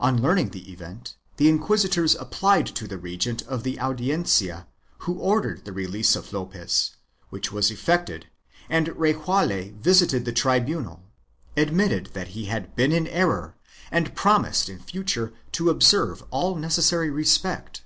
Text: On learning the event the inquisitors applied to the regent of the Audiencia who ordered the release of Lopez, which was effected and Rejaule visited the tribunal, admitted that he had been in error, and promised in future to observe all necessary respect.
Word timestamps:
On 0.00 0.20
learning 0.20 0.48
the 0.48 0.72
event 0.72 1.14
the 1.36 1.48
inquisitors 1.48 2.16
applied 2.16 2.66
to 2.66 2.88
the 2.88 2.98
regent 2.98 3.42
of 3.42 3.62
the 3.62 3.78
Audiencia 3.78 4.66
who 5.02 5.20
ordered 5.20 5.64
the 5.64 5.72
release 5.72 6.16
of 6.16 6.32
Lopez, 6.32 6.96
which 7.30 7.52
was 7.52 7.70
effected 7.70 8.26
and 8.68 8.88
Rejaule 8.88 9.72
visited 9.80 10.24
the 10.24 10.32
tribunal, 10.32 11.04
admitted 11.56 12.06
that 12.12 12.28
he 12.34 12.46
had 12.46 12.74
been 12.74 12.90
in 12.90 13.06
error, 13.06 13.54
and 13.92 14.16
promised 14.16 14.68
in 14.68 14.80
future 14.80 15.32
to 15.52 15.70
observe 15.70 16.24
all 16.32 16.56
necessary 16.56 17.08
respect. 17.08 17.84